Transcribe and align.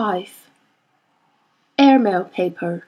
5 0.00 0.48
Airmail 1.76 2.26
Paper 2.26 2.86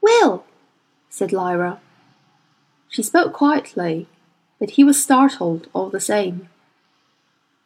Will, 0.00 0.44
said 1.08 1.32
Lyra. 1.32 1.78
She 2.88 3.04
spoke 3.04 3.32
quietly, 3.32 4.08
but 4.58 4.70
he 4.70 4.82
was 4.82 5.00
startled 5.00 5.68
all 5.72 5.88
the 5.88 6.00
same. 6.00 6.48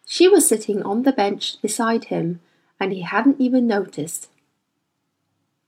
She 0.04 0.28
was 0.28 0.46
sitting 0.46 0.82
on 0.82 1.04
the 1.04 1.12
bench 1.12 1.56
beside 1.62 2.04
him, 2.04 2.40
and 2.78 2.92
he 2.92 3.00
hadn't 3.00 3.40
even 3.40 3.66
noticed. 3.66 4.28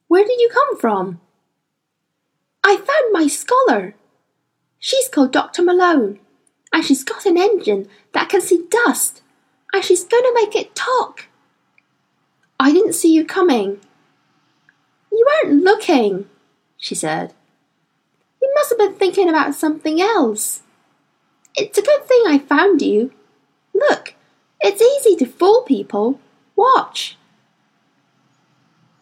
Where 0.07 0.27
did 0.27 0.39
you 0.39 0.51
come 0.53 0.77
from? 0.79 1.19
I 2.63 2.77
found 2.77 3.11
my 3.11 3.27
scholar. 3.27 3.95
She's 4.79 5.09
called 5.09 5.33
Dr. 5.33 5.63
Malone, 5.63 6.19
and 6.75 6.85
she's 6.85 7.05
got 7.05 7.25
an 7.25 7.39
engine 7.39 7.89
that 8.13 8.29
can 8.29 8.43
see 8.43 8.67
dust, 8.69 9.23
and 9.73 9.85
she's 9.85 10.05
going 10.05 10.23
to 10.23 10.35
make 10.35 10.55
it 10.55 10.75
talk. 10.75 11.27
I 12.59 12.73
didn't 12.73 12.95
see 12.95 13.13
you 13.13 13.25
coming. 13.25 13.81
You 15.13 15.27
weren't 15.27 15.63
looking, 15.63 16.27
she 16.79 16.95
said. 16.95 17.35
You 18.41 18.53
must 18.55 18.71
have 18.71 18.79
been 18.79 18.95
thinking 18.95 19.29
about 19.29 19.55
something 19.55 20.01
else. 20.01 20.63
It's 21.55 21.79
a 21.79 21.83
good 21.83 22.05
thing 22.05 22.25
I 22.27 22.39
found 22.39 22.83
you. 22.83 23.13
Look, 23.75 24.15
it's 24.61 24.83
easy 24.83 25.17
to 25.17 25.27
fool 25.27 25.63
people. 25.63 26.21
Watch. 26.55 27.17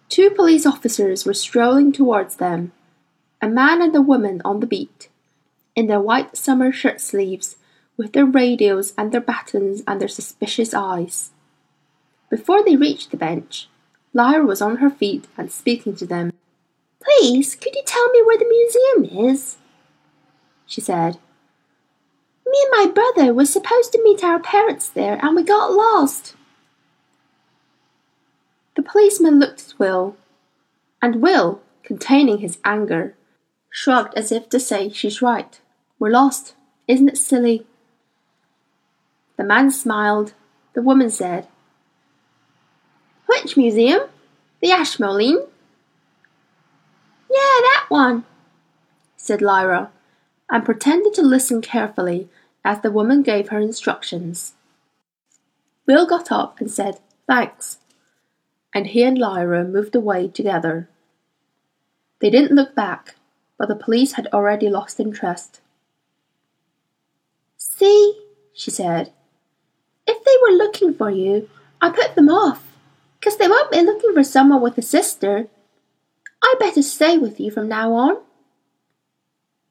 Two 0.09 0.31
police 0.31 0.67
officers 0.67 1.25
were 1.25 1.35
strolling 1.35 1.91
towards 1.91 2.37
them, 2.37 2.73
a 3.43 3.49
man 3.49 3.83
and 3.83 3.95
a 3.97 4.01
woman 4.01 4.41
on 4.45 4.61
the 4.61 4.67
beat, 4.67 5.09
in 5.75 5.87
their 5.87 6.01
white 6.01 6.37
summer 6.37 6.71
shirt 6.71 7.01
sleeves, 7.01 7.57
with 7.97 8.13
their 8.13 8.27
radios 8.27 8.93
and 8.99 9.13
their 9.13 9.21
batons 9.21 9.83
and 9.87 10.01
their 10.01 10.09
suspicious 10.09 10.75
eyes. 10.75 11.31
Before 12.31 12.65
they 12.65 12.77
reached 12.77 13.11
the 13.11 13.17
bench, 13.17 13.69
Lyra 14.13 14.45
was 14.45 14.63
on 14.63 14.77
her 14.77 14.91
feet 14.91 15.27
and 15.37 15.51
speaking 15.51 15.95
to 15.97 16.07
them. 16.07 16.33
Please, 17.03 17.55
could 17.55 17.75
you 17.75 17.83
tell 17.85 18.09
me 18.11 18.23
where 18.23 18.39
the 18.39 19.03
museum 19.03 19.27
is? 19.31 19.57
she 20.67 20.81
said. 20.81 21.19
Me 22.47 22.65
and 22.65 22.87
my 22.87 22.93
brother 22.93 23.33
were 23.35 23.45
supposed 23.45 23.93
to 23.93 24.03
meet 24.03 24.25
our 24.25 24.39
parents 24.39 24.89
there 24.89 25.19
and 25.23 25.35
we 25.35 25.43
got 25.43 25.73
lost. 25.73 26.35
The 28.77 28.83
policeman 28.83 29.39
looked 29.39 29.69
at 29.69 29.79
Will, 29.79 30.17
and 31.01 31.23
Will, 31.23 31.61
containing 31.83 32.39
his 32.39 32.59
anger, 32.65 33.15
shrugged 33.71 34.15
as 34.17 34.33
if 34.33 34.49
to 34.49 34.59
say 34.59 34.89
she's 34.89 35.23
right. 35.23 35.61
We're 35.99 36.11
lost. 36.11 36.55
Isn't 36.89 37.09
it 37.09 37.19
silly? 37.19 37.67
The 39.37 39.45
man 39.45 39.71
smiled. 39.71 40.35
The 40.75 40.83
woman 40.83 41.11
said, 41.11 41.49
Which 43.27 43.57
museum? 43.57 44.03
The 44.61 44.73
Ashmolean? 44.73 45.47
Yeah, 47.31 47.61
that 47.63 47.87
one, 47.89 48.25
said 49.17 49.43
Lyra, 49.43 49.91
and 50.51 50.65
pretended 50.65 51.15
to 51.15 51.23
listen 51.23 51.61
carefully 51.61 52.29
as 52.65 52.81
the 52.81 52.93
woman 52.93 53.23
gave 53.23 53.49
her 53.49 53.59
instructions. 53.59 54.55
Will 55.87 56.07
got 56.07 56.31
up 56.31 56.61
and 56.61 56.71
said, 56.71 57.01
Thanks, 57.27 57.79
and 58.73 58.87
he 58.87 59.03
and 59.03 59.19
Lyra 59.19 59.65
moved 59.65 59.95
away 59.95 60.29
together. 60.29 60.89
They 62.21 62.31
didn't 62.31 62.55
look 62.55 62.75
back, 62.75 63.17
but 63.59 63.69
the 63.69 63.77
police 63.77 64.13
had 64.13 64.29
already 64.33 64.69
lost 64.69 65.01
interest. 65.01 65.61
See, 67.57 68.21
she 68.53 68.71
said, 68.71 69.13
if 70.07 70.25
they 70.25 70.37
were 70.43 70.57
looking 70.57 70.95
for 70.95 71.11
you, 71.11 71.49
I 71.81 71.91
put 71.91 72.15
them 72.15 72.29
off, 72.29 72.77
'cause 73.21 73.37
they 73.37 73.49
won't 73.49 73.71
be 73.71 73.83
looking 73.83 74.13
for 74.13 74.25
someone 74.25 74.61
with 74.61 74.79
a 74.79 74.83
sister. 74.83 75.49
I 76.43 76.55
better 76.59 76.83
stay 76.83 77.19
with 77.19 77.41
you 77.41 77.51
from 77.51 77.69
now 77.69 77.93
on. 77.95 78.19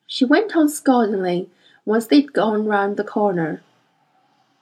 She 0.08 0.26
went 0.26 0.56
on 0.56 0.68
scoldingly 0.68 1.50
once 1.86 2.08
they'd 2.08 2.34
gone 2.34 2.66
round 2.66 2.98
the 2.98 3.04
corner. 3.04 3.62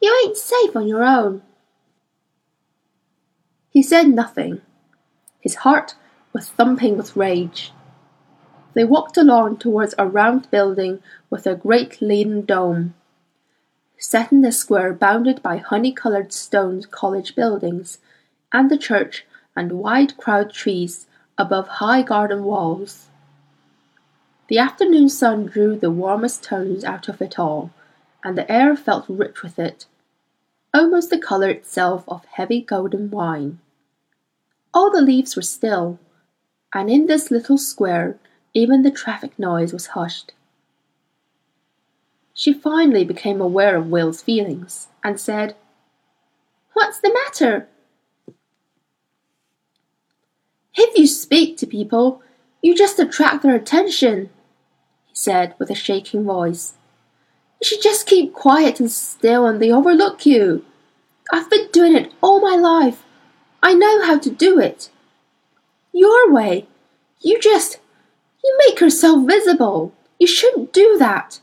You 0.01 0.13
ain't 0.23 0.37
safe 0.37 0.75
on 0.75 0.87
your 0.87 1.03
own. 1.03 1.41
He 3.69 3.81
said 3.81 4.07
nothing. 4.09 4.61
His 5.39 5.55
heart 5.55 5.95
was 6.33 6.49
thumping 6.49 6.97
with 6.97 7.15
rage. 7.15 7.71
They 8.73 8.83
walked 8.83 9.17
along 9.17 9.57
towards 9.57 9.93
a 9.97 10.07
round 10.07 10.49
building 10.49 11.01
with 11.29 11.45
a 11.45 11.55
great 11.55 12.01
leaden 12.01 12.45
dome. 12.45 12.93
Set 14.03 14.31
in 14.31 14.43
a 14.43 14.51
square 14.51 14.93
bounded 14.93 15.43
by 15.43 15.57
honey-coloured 15.57 16.33
stone 16.33 16.81
college 16.89 17.35
buildings, 17.35 17.99
and 18.51 18.71
the 18.71 18.77
church 18.77 19.27
and 19.55 19.73
wide 19.73 20.17
crowd 20.17 20.51
trees 20.51 21.05
above 21.37 21.67
high 21.67 22.01
garden 22.01 22.43
walls. 22.43 23.09
The 24.47 24.57
afternoon 24.57 25.07
sun 25.07 25.45
drew 25.45 25.75
the 25.75 25.91
warmest 25.91 26.41
tones 26.43 26.83
out 26.83 27.09
of 27.09 27.21
it 27.21 27.37
all, 27.37 27.69
and 28.23 28.35
the 28.35 28.51
air 28.51 28.75
felt 28.75 29.05
rich 29.07 29.43
with 29.43 29.59
it, 29.59 29.85
almost 30.73 31.11
the 31.11 31.19
colour 31.19 31.51
itself 31.51 32.03
of 32.07 32.25
heavy 32.25 32.59
golden 32.59 33.11
wine. 33.11 33.59
All 34.73 34.89
the 34.89 35.01
leaves 35.01 35.35
were 35.35 35.43
still, 35.43 35.99
and 36.73 36.89
in 36.89 37.05
this 37.05 37.29
little 37.29 37.59
square 37.59 38.17
even 38.55 38.81
the 38.81 38.89
traffic 38.89 39.37
noise 39.37 39.71
was 39.71 39.87
hushed. 39.87 40.33
She 42.41 42.53
finally 42.53 43.05
became 43.05 43.39
aware 43.39 43.75
of 43.77 43.91
Will's 43.91 44.23
feelings, 44.23 44.87
and 45.03 45.19
said, 45.19 45.55
What's 46.73 46.99
the 46.99 47.13
matter? 47.13 47.67
If 50.75 50.97
you 50.97 51.05
speak 51.05 51.57
to 51.57 51.67
people, 51.67 52.23
you 52.63 52.75
just 52.75 52.97
attract 52.97 53.43
their 53.43 53.53
attention, 53.53 54.31
he 55.05 55.13
said 55.13 55.53
with 55.59 55.69
a 55.69 55.75
shaking 55.75 56.23
voice. 56.23 56.73
You 57.61 57.67
should 57.67 57.83
just 57.83 58.07
keep 58.07 58.33
quiet 58.33 58.79
and 58.79 58.91
still 58.91 59.45
and 59.45 59.61
they 59.61 59.71
overlook 59.71 60.25
you. 60.25 60.65
I've 61.31 61.47
been 61.51 61.67
doing 61.71 61.95
it 61.95 62.11
all 62.21 62.41
my 62.41 62.55
life. 62.55 63.03
I 63.61 63.75
know 63.75 64.03
how 64.03 64.17
to 64.17 64.31
do 64.31 64.57
it. 64.57 64.89
Your 65.93 66.33
way. 66.33 66.65
You 67.19 67.39
just. 67.39 67.77
You 68.43 68.57
make 68.65 68.79
yourself 68.79 69.27
visible. 69.27 69.93
You 70.17 70.25
shouldn't 70.25 70.73
do 70.73 70.97
that. 70.97 71.39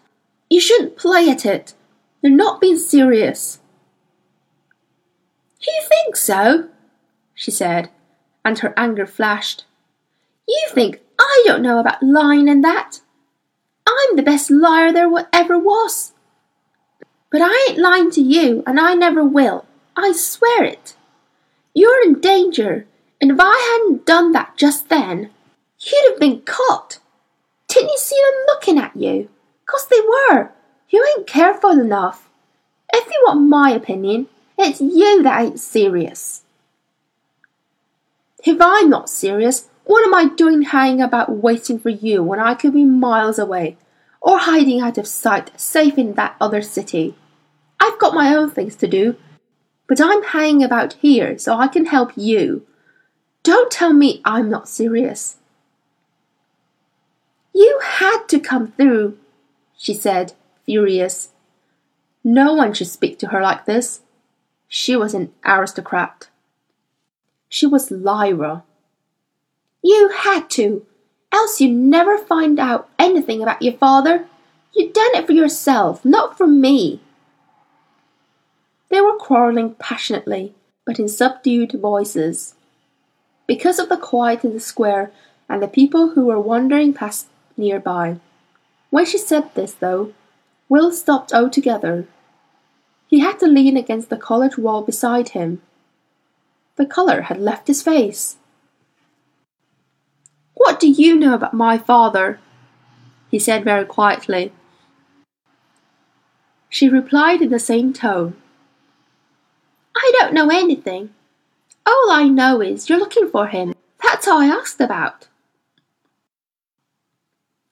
You 0.51 0.61
shouldn't 0.61 0.97
play 0.97 1.29
at 1.29 1.45
it. 1.45 1.75
You're 2.23 2.33
not 2.33 2.61
being 2.61 2.79
serious. 2.79 3.61
You 5.61 5.83
think 5.89 6.17
so? 6.17 6.69
she 7.35 7.51
said 7.51 7.91
and 8.49 8.59
her 8.61 8.73
anger 8.77 9.07
flashed. 9.07 9.65
You 10.49 10.69
think 10.71 11.01
I 11.19 11.43
don't 11.47 11.63
know 11.63 11.79
about 11.79 12.03
lying 12.03 12.49
and 12.49 12.65
that? 12.65 13.01
I'm 13.87 14.17
the 14.17 14.23
best 14.23 14.51
liar 14.51 14.91
there 14.91 15.11
ever 15.33 15.59
was. 15.59 16.13
But 17.31 17.43
I 17.43 17.69
ain't 17.69 17.79
lying 17.79 18.11
to 18.13 18.23
you, 18.23 18.63
and 18.67 18.81
I 18.81 18.95
never 18.95 19.23
will. 19.23 19.67
I 19.97 20.13
swear 20.13 20.65
it. 20.65 20.97
You're 21.75 22.03
in 22.03 22.21
danger, 22.21 22.87
and 23.21 23.31
if 23.33 23.37
I 23.39 23.57
hadn't 23.73 24.07
done 24.07 24.33
that 24.33 24.57
just 24.57 24.89
then, 24.89 25.31
you'd 25.79 26.11
have 26.11 26.21
been 26.21 26.41
caught. 26.41 27.01
Didn't 27.69 27.91
you 27.91 27.99
see 27.99 28.21
them 28.25 28.45
looking 28.47 28.79
at 28.79 28.97
you? 28.97 29.29
'Cause 29.69 29.87
they 29.87 30.01
were. 30.01 30.51
You 30.89 31.07
ain't 31.07 31.27
careful 31.27 31.71
enough. 31.71 32.31
If 32.93 33.07
you 33.13 33.23
want 33.27 33.49
my 33.49 33.71
opinion, 33.71 34.29
it's 34.57 34.81
you 34.81 35.23
that 35.23 35.41
ain't 35.41 35.61
serious. 35.61 36.43
If 38.45 38.57
I'm 38.61 38.89
not 38.89 39.11
serious, 39.11 39.69
what 39.85 40.05
am 40.05 40.15
I 40.15 40.35
doing 40.35 40.63
hanging 40.63 41.03
about 41.03 41.31
waiting 41.31 41.79
for 41.79 41.91
you 41.91 42.23
when 42.23 42.41
I 42.41 42.55
could 42.55 42.73
be 42.73 42.85
miles 42.85 43.39
away, 43.39 43.77
or 44.23 44.39
hiding 44.39 44.81
out 44.81 44.97
of 44.97 45.07
sight, 45.07 45.51
safe 45.61 45.99
in 45.99 46.15
that 46.15 46.37
other 46.41 46.63
city? 46.63 47.15
I've 47.79 47.99
got 47.99 48.15
my 48.15 48.35
own 48.35 48.51
things 48.51 48.75
to 48.77 48.89
do, 48.89 49.17
but 49.87 50.01
I'm 50.01 50.23
hanging 50.23 50.65
about 50.65 50.95
here 50.95 51.39
so 51.39 51.57
I 51.57 51.69
can 51.69 51.87
help 51.87 52.13
you. 52.17 52.67
Don't 53.43 53.71
tell 53.71 53.93
me 53.93 54.23
I'm 54.25 54.49
not 54.49 54.69
serious. 54.69 55.37
You 57.55 57.81
had 57.83 58.29
to 58.29 58.41
come 58.41 58.73
through, 58.73 59.19
she 59.79 59.95
said, 59.95 60.35
furious. 60.67 61.31
No 62.23 62.53
one 62.53 62.75
should 62.75 62.89
speak 62.89 63.19
to 63.21 63.29
her 63.29 63.41
like 63.41 63.65
this. 63.65 64.01
She 64.67 64.97
was 64.97 65.15
an 65.15 65.33
aristocrat. 65.47 66.29
She 67.49 67.67
was 67.67 67.91
Lyra. 67.91 68.65
You 69.83 70.11
had 70.15 70.51
to, 70.51 70.85
else 71.33 71.61
you'd 71.61 71.77
never 71.77 72.19
find 72.19 72.59
out 72.59 72.91
anything 72.99 73.41
about 73.41 73.63
your 73.63 73.75
father. 73.75 74.27
You'd 74.75 74.93
done 74.93 75.15
it 75.15 75.27
for 75.27 75.33
yourself, 75.33 76.05
not 76.05 76.37
for 76.37 76.47
me. 76.47 77.01
They 78.91 79.01
were 79.01 79.17
quarrelling 79.17 79.75
passionately, 79.79 80.55
but 80.85 80.99
in 80.99 81.09
subdued 81.09 81.73
voices. 81.73 82.57
Because 83.47 83.79
of 83.79 83.89
the 83.89 83.97
quiet 83.97 84.45
in 84.45 84.53
the 84.53 84.61
square 84.61 85.13
and 85.49 85.63
the 85.63 85.69
people 85.69 86.11
who 86.11 86.27
were 86.27 86.41
wandering 86.41 86.93
past 86.93 87.29
nearby. 87.57 88.19
When 88.91 89.05
she 89.05 89.19
said 89.19 89.55
this, 89.55 89.75
though, 89.75 90.13
Will 90.69 90.93
stopped 90.93 91.33
altogether. 91.33 92.07
He 93.07 93.21
had 93.21 93.39
to 93.41 93.47
lean 93.47 93.77
against 93.77 94.11
the 94.11 94.17
college 94.17 94.59
wall 94.59 94.83
beside 94.83 95.31
him. 95.31 95.63
The 96.77 96.87
colour 96.87 97.23
had 97.23 97.39
left 97.41 97.67
his 97.67 97.83
face. 97.83 98.37
What 100.55 100.79
do 100.81 100.89
you 100.89 101.17
know 101.17 101.35
about 101.35 101.55
my 101.55 101.79
father? 101.79 102.41
he 103.31 103.39
said 103.39 103.65
very 103.65 103.85
quietly. 103.85 104.53
She 106.69 106.89
replied 106.89 107.41
in 107.43 107.51
the 107.51 107.59
same 107.59 107.93
tone. 107.93 108.37
I 109.97 110.13
don't 110.19 110.35
know 110.35 110.51
anything. 110.51 111.11
All 111.87 112.11
I 112.11 112.29
know 112.29 112.61
is 112.61 112.89
you're 112.89 112.99
looking 112.99 113.29
for 113.29 113.47
him. 113.47 113.75
That's 114.03 114.29
all 114.29 114.41
I 114.41 114.47
asked 114.47 114.81
about. 114.81 115.29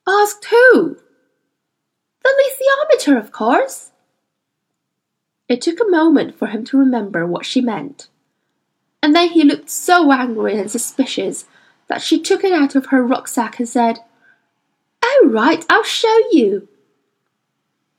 Asked 0.07 0.45
who? 0.45 0.97
The 3.05 3.17
of 3.17 3.31
course. 3.31 3.91
It 5.47 5.61
took 5.61 5.79
a 5.79 5.89
moment 5.89 6.37
for 6.37 6.47
him 6.47 6.65
to 6.65 6.77
remember 6.77 7.25
what 7.25 7.45
she 7.45 7.61
meant. 7.61 8.09
And 9.01 9.15
then 9.15 9.29
he 9.29 9.43
looked 9.43 9.69
so 9.69 10.11
angry 10.11 10.57
and 10.59 10.69
suspicious 10.69 11.45
that 11.87 12.01
she 12.01 12.19
took 12.19 12.43
it 12.43 12.51
out 12.51 12.75
of 12.75 12.87
her 12.87 13.01
rucksack 13.01 13.59
and 13.59 13.69
said, 13.69 13.99
Oh, 15.01 15.29
right, 15.31 15.65
I'll 15.69 15.83
show 15.83 16.17
you. 16.31 16.67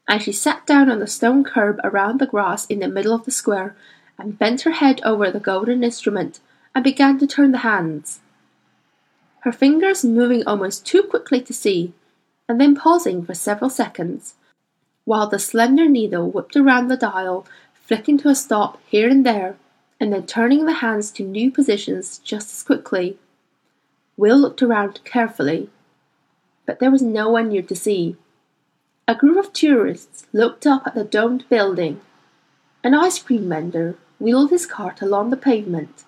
And 0.07 0.21
she 0.23 0.33
sat 0.33 0.67
down 0.67 0.91
on 0.91 0.99
the 0.99 1.07
stone 1.07 1.45
curb 1.45 1.81
around 1.83 2.19
the 2.19 2.27
grass 2.27 2.67
in 2.67 2.81
the 2.81 2.89
middle 2.89 3.15
of 3.15 3.25
the 3.25 3.31
square 3.31 3.75
and 4.19 4.39
bent 4.39 4.63
her 4.63 4.73
head 4.73 5.01
over 5.05 5.31
the 5.31 5.41
golden 5.41 5.83
instrument 5.83 6.41
and 6.75 6.85
began 6.85 7.19
to 7.19 7.27
turn 7.27 7.53
the 7.53 7.59
hands. 7.59 8.21
Her 9.41 9.53
fingers 9.53 10.05
moving 10.05 10.47
almost 10.47 10.85
too 10.85 11.03
quickly 11.03 11.41
to 11.43 11.55
see, 11.55 11.95
and 12.49 12.61
then 12.61 12.75
pausing 12.75 13.25
for 13.25 13.35
several 13.35 13.71
seconds, 13.71 14.35
while 15.09 15.27
the 15.27 15.39
slender 15.39 15.89
needle 15.89 16.31
whipped 16.31 16.55
around 16.55 16.89
the 16.89 16.97
dial, 16.97 17.47
flicking 17.73 18.19
to 18.19 18.29
a 18.29 18.35
stop 18.35 18.79
here 18.87 19.09
and 19.09 19.25
there, 19.25 19.57
and 19.99 20.13
then 20.13 20.27
turning 20.27 20.67
the 20.67 20.85
hands 20.85 21.11
to 21.11 21.23
new 21.23 21.51
positions 21.51 22.19
just 22.19 22.53
as 22.53 22.63
quickly. 22.63 23.17
Will 24.19 24.37
looked 24.37 24.61
around 24.61 25.01
carefully, 25.05 25.71
but 26.67 26.79
there 26.79 26.91
was 26.91 27.01
no 27.01 27.31
one 27.31 27.49
near 27.49 27.63
to 27.63 27.75
see. 27.75 28.17
A 29.09 29.15
group 29.15 29.39
of 29.39 29.55
tourists 29.55 30.27
looked 30.35 30.67
up 30.67 30.87
at 30.87 30.95
the 30.95 31.05
domed 31.05 31.49
building. 31.49 32.03
An 32.85 32.93
ice 32.95 33.19
cream 33.19 33.49
vendor 33.49 33.97
wheeled 34.19 34.51
his 34.51 34.67
cart 34.67 35.01
along 35.01 35.31
the 35.31 35.39
pavement, 35.39 36.05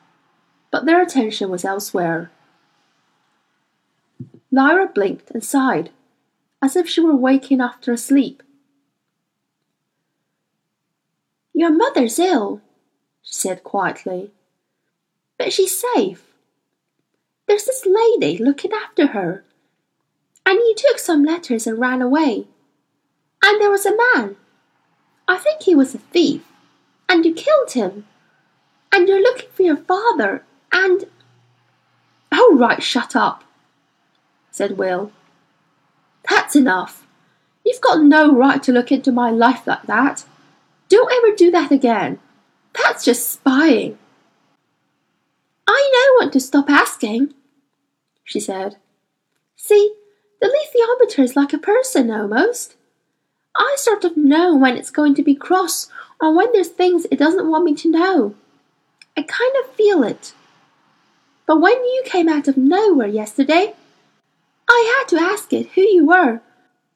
but 0.71 0.85
their 0.85 1.01
attention 1.01 1.49
was 1.49 1.65
elsewhere. 1.65 2.31
Lyra 4.53 4.89
blinked 4.89 5.31
and 5.31 5.43
sighed, 5.43 5.89
as 6.61 6.77
if 6.77 6.87
she 6.87 7.01
were 7.01 7.17
waking 7.17 7.63
after 7.63 7.95
a 7.95 7.97
sleep. 7.97 8.43
Your 11.61 11.77
mother's 11.77 12.19
ill, 12.19 12.63
she 13.21 13.35
said 13.35 13.63
quietly, 13.63 14.31
but 15.37 15.53
she's 15.53 15.79
safe. 15.79 16.23
There's 17.47 17.67
this 17.67 17.85
lady 17.85 18.39
looking 18.39 18.73
after 18.73 19.09
her, 19.09 19.45
and 20.47 20.57
you 20.57 20.75
took 20.75 20.99
some 20.99 21.23
letters 21.23 21.67
and 21.67 21.79
ran 21.79 22.01
away. 22.01 22.47
And 23.45 23.61
there 23.61 23.71
was 23.71 23.85
a 23.85 23.95
man. 23.95 24.37
I 25.29 25.37
think 25.37 25.61
he 25.61 25.75
was 25.75 25.95
a 25.95 25.99
thief 25.99 26.41
and 27.11 27.27
you 27.27 27.35
killed 27.35 27.73
him. 27.73 28.07
And 28.91 29.07
you're 29.07 29.21
looking 29.21 29.51
for 29.51 29.63
your 29.63 29.77
father, 29.77 30.47
and. 30.73 31.05
Oh, 32.33 32.57
right, 32.59 32.83
shut 32.83 33.15
up, 33.15 33.45
said 34.51 34.79
Will. 34.79 35.13
That's 36.27 36.57
enough. 36.57 37.07
You've 37.67 37.83
got 37.83 38.01
no 38.01 38.35
right 38.35 38.63
to 38.63 38.73
look 38.73 38.91
into 38.91 39.13
my 39.13 39.31
life 39.31 39.67
like 39.67 39.83
that. 39.83 40.25
Don't 40.91 41.11
ever 41.11 41.35
do 41.35 41.51
that 41.53 41.71
again. 41.71 42.19
That's 42.75 43.05
just 43.05 43.31
spying. 43.31 43.97
I 45.67 45.91
know 45.95 46.21
when 46.25 46.33
to 46.33 46.41
stop 46.41 46.69
asking, 46.69 47.33
she 48.25 48.41
said. 48.41 48.77
See, 49.57 49.95
the 50.41 50.49
alethiometer 50.49 51.23
is 51.23 51.37
like 51.37 51.53
a 51.53 51.59
person 51.59 52.11
almost. 52.11 52.77
I 53.57 53.77
sort 53.79 54.05
of 54.05 54.17
know 54.17 54.57
when 54.57 54.77
it's 54.77 54.91
going 54.91 55.15
to 55.15 55.23
be 55.23 55.35
cross 55.35 55.89
or 56.21 56.35
when 56.35 56.53
there's 56.53 56.69
things 56.69 57.07
it 57.11 57.19
doesn't 57.19 57.49
want 57.49 57.65
me 57.65 57.75
to 57.77 57.91
know. 57.91 58.35
I 59.17 59.23
kind 59.23 59.53
of 59.63 59.73
feel 59.75 60.03
it. 60.03 60.33
But 61.47 61.61
when 61.61 61.77
you 61.85 62.03
came 62.05 62.29
out 62.29 62.49
of 62.49 62.57
nowhere 62.57 63.09
yesterday, 63.09 63.75
I 64.69 64.97
had 64.99 65.09
to 65.09 65.25
ask 65.25 65.53
it 65.53 65.71
who 65.71 65.83
you 65.83 66.07
were, 66.07 66.41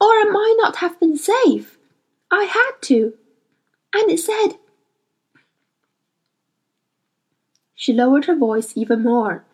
or 0.00 0.08
I 0.08 0.24
might 0.30 0.54
not 0.58 0.76
have 0.76 0.98
been 0.98 1.16
safe. 1.16 1.76
I 2.30 2.44
had 2.44 2.72
to. 2.82 3.14
And 3.94 4.10
it 4.10 4.18
said. 4.18 4.58
She 7.74 7.92
lowered 7.92 8.24
her 8.24 8.36
voice 8.36 8.76
even 8.76 9.02
more. 9.02 9.44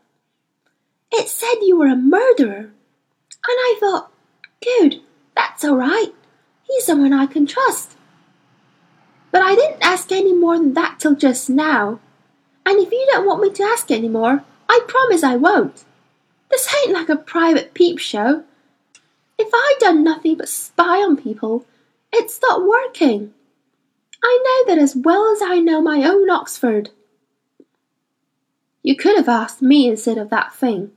It 1.12 1.28
said 1.28 1.56
you 1.62 1.78
were 1.78 1.88
a 1.88 1.96
murderer. 1.96 2.70
And 2.70 2.72
I 3.48 3.76
thought, 3.80 4.12
good, 4.62 5.00
that's 5.34 5.64
all 5.64 5.76
right. 5.76 6.12
He's 6.62 6.84
someone 6.84 7.12
I 7.12 7.26
can 7.26 7.46
trust. 7.46 7.96
But 9.30 9.42
I 9.42 9.54
didn't 9.54 9.82
ask 9.82 10.10
any 10.12 10.32
more 10.32 10.58
than 10.58 10.74
that 10.74 10.98
till 10.98 11.14
just 11.14 11.50
now. 11.50 12.00
And 12.64 12.78
if 12.78 12.90
you 12.90 13.06
don't 13.10 13.26
want 13.26 13.42
me 13.42 13.50
to 13.50 13.62
ask 13.62 13.90
any 13.90 14.08
more, 14.08 14.44
I 14.68 14.80
promise 14.86 15.24
I 15.24 15.36
won't. 15.36 15.84
This 16.50 16.72
ain't 16.74 16.92
like 16.92 17.08
a 17.08 17.16
private 17.16 17.74
peep 17.74 17.98
show. 17.98 18.44
If 19.38 19.48
I 19.52 19.74
done 19.80 20.04
nothing 20.04 20.36
but 20.36 20.48
spy 20.48 20.98
on 20.98 21.16
people, 21.16 21.64
it'd 22.12 22.30
stop 22.30 22.62
working. 22.62 23.32
I 24.22 24.64
know 24.66 24.74
that 24.74 24.82
as 24.82 24.94
well 24.94 25.32
as 25.32 25.40
I 25.42 25.58
know 25.58 25.80
my 25.80 26.02
own 26.04 26.28
Oxford. 26.30 26.90
You 28.82 28.96
could 28.96 29.16
have 29.16 29.28
asked 29.28 29.62
me 29.62 29.88
instead 29.88 30.18
of 30.18 30.30
that 30.30 30.54
thing. 30.54 30.92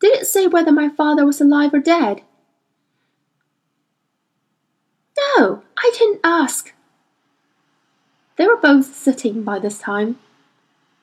Did 0.00 0.16
it 0.18 0.26
say 0.26 0.46
whether 0.46 0.72
my 0.72 0.88
father 0.88 1.24
was 1.24 1.40
alive 1.40 1.72
or 1.72 1.78
dead? 1.78 2.22
No, 5.36 5.62
I 5.76 5.92
didn't 5.96 6.20
ask. 6.24 6.72
They 8.36 8.46
were 8.46 8.56
both 8.56 8.94
sitting 8.94 9.42
by 9.42 9.58
this 9.58 9.78
time. 9.78 10.18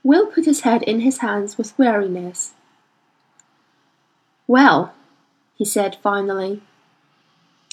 Will 0.04 0.28
put 0.28 0.46
his 0.46 0.62
head 0.62 0.84
in 0.84 1.02
his 1.02 1.20
hands 1.20 1.58
with 1.58 1.78
weariness. 1.78 2.54
Well, 4.48 4.94
he 5.56 5.66
said 5.66 5.98
finally, 6.02 6.62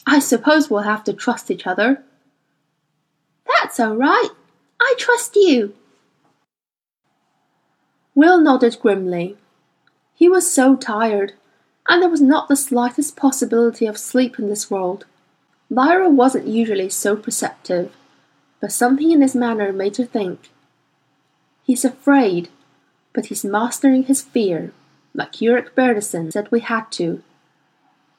I 0.07 0.19
suppose 0.19 0.71
we'll 0.71 0.83
have 0.83 1.05
to 1.05 1.13
trust 1.13 1.51
each 1.51 1.67
other. 1.67 2.03
That's 3.49 3.81
all 3.81 3.97
right. 3.97 4.29
I 4.81 4.95
trust 4.99 5.37
you. 5.37 5.75
Will 8.15 8.41
nodded 8.41 8.79
grimly. 8.81 9.37
He 10.15 10.29
was 10.29 10.51
so 10.51 10.77
tired, 10.77 11.35
and 11.89 12.03
there 12.03 12.09
was 12.09 12.23
not 12.23 12.49
the 12.49 12.57
slightest 12.57 13.17
possibility 13.17 13.87
of 13.87 13.99
sleep 13.99 14.39
in 14.39 14.49
this 14.49 14.71
world. 14.71 15.05
Lyra 15.69 16.09
wasn't 16.09 16.47
usually 16.47 16.89
so 16.89 17.17
perceptive, 17.17 17.93
but 18.61 18.73
something 18.73 19.11
in 19.11 19.21
his 19.21 19.35
manner 19.35 19.73
made 19.73 19.97
her 19.99 20.05
think. 20.05 20.51
He's 21.65 21.85
afraid, 21.85 22.49
but 23.13 23.27
he's 23.27 23.45
mastering 23.45 24.05
his 24.05 24.23
fear, 24.23 24.73
like 25.13 25.33
Iorek 25.33 25.75
Byrnison 25.75 26.33
said 26.33 26.51
we 26.51 26.61
had 26.61 26.91
to. 26.93 27.23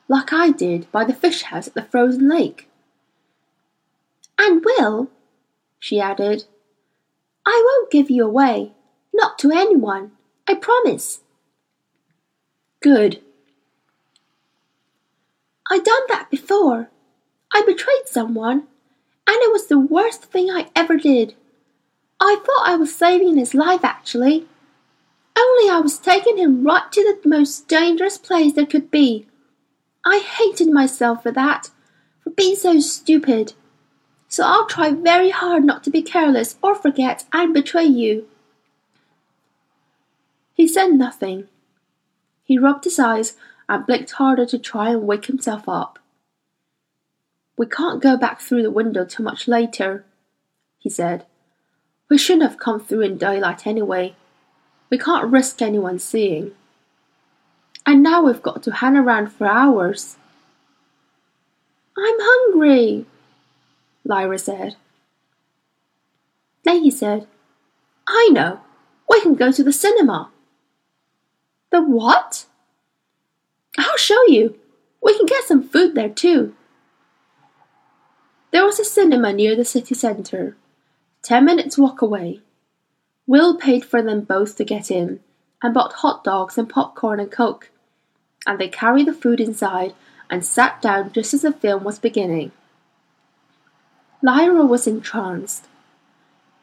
Like 0.07 0.31
I 0.31 0.51
did 0.51 0.91
by 0.91 1.03
the 1.03 1.13
fish 1.13 1.43
house 1.43 1.67
at 1.67 1.73
the 1.73 1.83
frozen 1.83 2.29
lake. 2.29 2.69
And 4.37 4.63
Will, 4.63 5.09
she 5.79 5.99
added, 5.99 6.45
I 7.45 7.63
won't 7.65 7.91
give 7.91 8.09
you 8.09 8.25
away, 8.25 8.73
not 9.13 9.39
to 9.39 9.51
anyone, 9.51 10.11
I 10.47 10.55
promise. 10.55 11.21
Good. 12.81 13.21
I 15.69 15.79
done 15.79 16.03
that 16.09 16.29
before. 16.29 16.89
I 17.53 17.63
betrayed 17.65 18.07
someone, 18.07 18.67
and 19.27 19.37
it 19.41 19.51
was 19.51 19.67
the 19.67 19.79
worst 19.79 20.25
thing 20.25 20.49
I 20.49 20.69
ever 20.75 20.97
did. 20.97 21.35
I 22.19 22.37
thought 22.45 22.67
I 22.67 22.75
was 22.75 22.95
saving 22.95 23.37
his 23.37 23.53
life, 23.53 23.83
actually. 23.83 24.47
Only 25.37 25.69
I 25.69 25.79
was 25.81 25.99
taking 25.99 26.37
him 26.37 26.63
right 26.63 26.91
to 26.91 27.17
the 27.23 27.29
most 27.29 27.67
dangerous 27.67 28.17
place 28.17 28.53
there 28.53 28.65
could 28.65 28.89
be. 28.89 29.27
I 30.05 30.19
hated 30.19 30.71
myself 30.71 31.23
for 31.23 31.31
that, 31.31 31.69
for 32.23 32.31
being 32.31 32.55
so 32.55 32.79
stupid. 32.79 33.53
So 34.27 34.43
I'll 34.45 34.67
try 34.67 34.91
very 34.91 35.29
hard 35.29 35.63
not 35.63 35.83
to 35.85 35.89
be 35.89 36.01
careless 36.01 36.57
or 36.61 36.75
forget 36.75 37.25
and 37.31 37.53
betray 37.53 37.85
you. 37.85 38.27
He 40.53 40.67
said 40.67 40.93
nothing. 40.93 41.47
He 42.43 42.57
rubbed 42.57 42.83
his 42.83 42.99
eyes 42.99 43.37
and 43.69 43.85
blinked 43.85 44.11
harder 44.11 44.45
to 44.47 44.57
try 44.57 44.89
and 44.89 45.07
wake 45.07 45.25
himself 45.25 45.67
up. 45.67 45.99
We 47.57 47.65
can't 47.65 48.01
go 48.01 48.17
back 48.17 48.41
through 48.41 48.63
the 48.63 48.71
window 48.71 49.05
till 49.05 49.25
much 49.25 49.47
later, 49.47 50.05
he 50.77 50.89
said. 50.89 51.25
We 52.09 52.17
shouldn't 52.17 52.49
have 52.49 52.59
come 52.59 52.79
through 52.79 53.01
in 53.01 53.17
daylight 53.17 53.67
anyway. 53.67 54.15
We 54.89 54.97
can't 54.97 55.31
risk 55.31 55.61
anyone 55.61 55.99
seeing. 55.99 56.51
And 57.85 58.03
now 58.03 58.21
we've 58.23 58.41
got 58.41 58.63
to 58.63 58.71
hang 58.71 58.95
around 58.95 59.31
for 59.31 59.47
hours. 59.47 60.17
I'm 61.97 62.15
hungry, 62.19 63.05
Lyra 64.07 64.39
said. 64.39 64.75
Then 66.63 66.83
he 66.83 66.91
said, 66.91 67.27
I 68.07 68.29
know. 68.31 68.61
We 69.09 69.21
can 69.21 69.35
go 69.35 69.51
to 69.51 69.63
the 69.63 69.73
cinema. 69.73 70.31
The 71.71 71.81
what? 71.81 72.45
I'll 73.77 73.97
show 73.97 74.25
you. 74.27 74.57
We 75.03 75.15
can 75.17 75.25
get 75.25 75.43
some 75.43 75.67
food 75.67 75.95
there 75.95 76.09
too. 76.09 76.55
There 78.51 78.65
was 78.65 78.79
a 78.79 78.85
cinema 78.85 79.33
near 79.33 79.55
the 79.55 79.65
city 79.65 79.93
centre, 79.93 80.55
ten 81.21 81.45
minutes' 81.45 81.77
walk 81.77 82.01
away. 82.01 82.41
Will 83.27 83.57
paid 83.57 83.83
for 83.83 84.01
them 84.01 84.21
both 84.21 84.55
to 84.55 84.63
get 84.63 84.89
in, 84.89 85.19
and 85.61 85.73
bought 85.73 85.93
hot 85.93 86.23
dogs 86.23 86.57
and 86.57 86.69
popcorn 86.69 87.19
and 87.19 87.31
coke, 87.31 87.71
and 88.45 88.57
they 88.57 88.69
carried 88.69 89.07
the 89.07 89.13
food 89.13 89.41
inside 89.41 89.93
and 90.29 90.45
sat 90.45 90.81
down 90.81 91.11
just 91.11 91.33
as 91.33 91.41
the 91.41 91.51
film 91.51 91.83
was 91.83 91.99
beginning. 91.99 92.51
Lyra 94.21 94.65
was 94.65 94.87
entranced. 94.87 95.65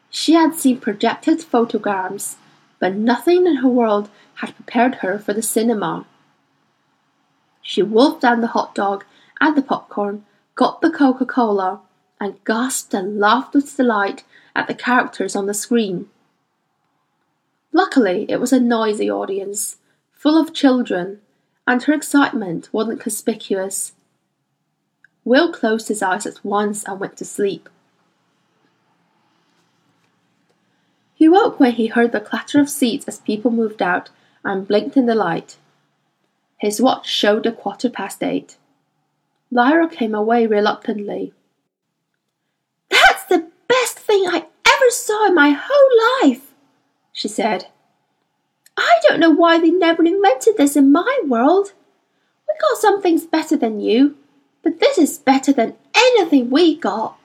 She 0.09 0.33
had 0.33 0.55
seen 0.55 0.79
projected 0.79 1.41
photograms, 1.41 2.35
but 2.79 2.95
nothing 2.95 3.47
in 3.47 3.57
her 3.57 3.69
world 3.69 4.09
had 4.35 4.55
prepared 4.55 4.95
her 4.95 5.17
for 5.17 5.33
the 5.33 5.41
cinema. 5.41 6.05
She 7.61 7.81
wolfed 7.81 8.21
down 8.21 8.41
the 8.41 8.47
hot 8.47 8.75
dog 8.75 9.05
and 9.39 9.55
the 9.55 9.61
popcorn, 9.61 10.25
got 10.55 10.81
the 10.81 10.91
Coca 10.91 11.25
Cola, 11.25 11.81
and 12.19 12.43
gasped 12.45 12.93
and 12.93 13.19
laughed 13.19 13.53
with 13.53 13.75
delight 13.75 14.23
at 14.55 14.67
the 14.67 14.73
characters 14.73 15.35
on 15.35 15.45
the 15.45 15.53
screen. 15.53 16.09
Luckily, 17.73 18.25
it 18.29 18.39
was 18.39 18.53
a 18.53 18.59
noisy 18.59 19.09
audience, 19.09 19.77
full 20.13 20.37
of 20.37 20.53
children, 20.53 21.19
and 21.67 21.83
her 21.83 21.93
excitement 21.93 22.69
wasn't 22.71 23.01
conspicuous. 23.01 23.93
Will 25.25 25.51
closed 25.51 25.87
his 25.87 26.01
eyes 26.01 26.25
at 26.25 26.45
once 26.45 26.85
and 26.85 26.99
went 26.99 27.17
to 27.17 27.25
sleep. 27.25 27.67
He 31.15 31.27
woke 31.27 31.59
when 31.59 31.71
he 31.71 31.87
heard 31.87 32.11
the 32.11 32.19
clatter 32.19 32.59
of 32.59 32.69
seats 32.69 33.07
as 33.07 33.19
people 33.19 33.49
moved 33.49 33.81
out 33.81 34.09
and 34.43 34.67
blinked 34.67 34.95
in 34.95 35.07
the 35.07 35.15
light. 35.15 35.57
His 36.57 36.81
watch 36.81 37.07
showed 37.07 37.45
a 37.45 37.51
quarter 37.51 37.89
past 37.89 38.21
eight. 38.21 38.57
Lyra 39.49 39.89
came 39.89 40.13
away 40.13 40.45
reluctantly. 40.45 41.33
That's 42.89 43.25
the 43.25 43.47
best 43.67 43.97
thing 43.97 44.25
I 44.27 44.45
ever 44.67 44.89
saw 44.89 45.27
in 45.27 45.35
my 45.35 45.57
whole 45.57 46.29
life, 46.29 46.51
she 47.13 47.27
said. 47.27 47.67
I 48.77 48.99
don't 49.07 49.19
know 49.19 49.31
why 49.31 49.57
they 49.57 49.71
never 49.71 50.03
invented 50.03 50.57
this 50.57 50.75
in 50.75 50.91
my 50.91 51.21
world. 51.25 51.73
We 52.47 52.53
got 52.59 52.77
some 52.77 53.01
things 53.01 53.25
better 53.25 53.55
than 53.55 53.79
you, 53.79 54.17
but 54.65 54.79
this 54.79 54.97
is 54.97 55.19
better 55.19 55.53
than 55.53 55.75
anything 55.93 56.49
we 56.49 56.75
got. 56.75 57.17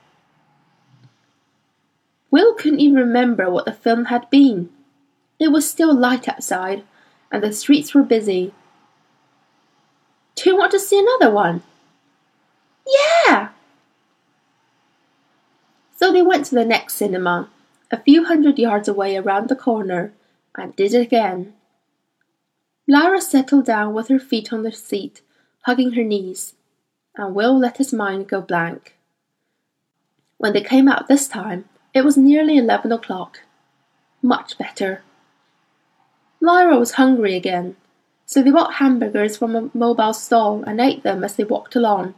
Will 2.29 2.53
couldn't 2.53 2.79
even 2.79 2.95
remember 2.95 3.49
what 3.49 3.65
the 3.65 3.73
film 3.73 4.05
had 4.05 4.29
been. 4.29 4.69
It 5.39 5.51
was 5.51 5.69
still 5.69 5.93
light 5.93 6.29
outside, 6.29 6.83
and 7.31 7.43
the 7.43 7.51
streets 7.51 7.95
were 7.95 8.03
busy. 8.03 8.53
Do 10.35 10.51
you 10.51 10.55
want 10.55 10.71
to 10.73 10.79
see 10.79 10.99
another 10.99 11.33
one? 11.33 11.63
Yeah! 13.25 13.49
So 15.99 16.13
they 16.13 16.21
went 16.21 16.45
to 16.45 16.55
the 16.55 16.63
next 16.63 16.93
cinema, 16.93 17.49
a 17.89 18.01
few 18.01 18.25
hundred 18.25 18.59
yards 18.59 18.87
away 18.87 19.17
around 19.17 19.49
the 19.49 19.55
corner, 19.55 20.13
and 20.55 20.75
did 20.75 20.93
it 20.93 21.01
again. 21.01 21.53
Lyra 22.87 23.19
settled 23.19 23.65
down 23.65 23.95
with 23.95 24.09
her 24.09 24.19
feet 24.19 24.53
on 24.53 24.61
the 24.61 24.71
seat, 24.71 25.21
hugging 25.61 25.93
her 25.93 26.03
knees, 26.03 26.53
and 27.15 27.35
Will 27.35 27.57
let 27.57 27.77
his 27.77 27.91
mind 27.93 28.27
go 28.27 28.41
blank. 28.41 28.95
When 30.37 30.53
they 30.53 30.61
came 30.61 30.87
out 30.87 31.07
this 31.07 31.27
time, 31.27 31.65
it 31.93 32.03
was 32.03 32.17
nearly 32.17 32.57
eleven 32.57 32.91
o'clock. 32.91 33.41
Much 34.21 34.57
better. 34.57 35.03
Lyra 36.39 36.77
was 36.79 36.93
hungry 36.93 37.35
again, 37.35 37.75
so 38.25 38.41
they 38.41 38.49
bought 38.49 38.75
hamburgers 38.75 39.37
from 39.37 39.55
a 39.55 39.69
mobile 39.73 40.13
stall 40.13 40.63
and 40.63 40.79
ate 40.79 41.03
them 41.03 41.23
as 41.23 41.35
they 41.35 41.43
walked 41.43 41.75
along. 41.75 42.15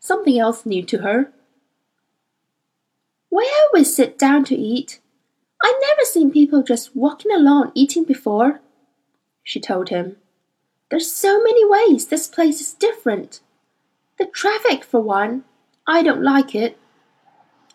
Something 0.00 0.38
else 0.38 0.64
new 0.64 0.82
to 0.84 0.98
her. 0.98 1.32
We 3.30 3.50
always 3.66 3.94
sit 3.94 4.18
down 4.18 4.44
to 4.44 4.56
eat. 4.56 5.00
I 5.62 5.78
never 5.80 6.04
seen 6.04 6.30
people 6.30 6.62
just 6.62 6.96
walking 6.96 7.32
along 7.32 7.72
eating 7.74 8.04
before, 8.04 8.60
she 9.42 9.60
told 9.60 9.88
him. 9.88 10.16
There's 10.90 11.10
so 11.10 11.42
many 11.42 11.68
ways 11.68 12.06
this 12.06 12.26
place 12.26 12.60
is 12.60 12.72
different. 12.72 13.40
The 14.18 14.26
traffic, 14.26 14.84
for 14.84 15.00
one. 15.00 15.44
I 15.86 16.02
don't 16.02 16.22
like 16.22 16.54
it. 16.54 16.78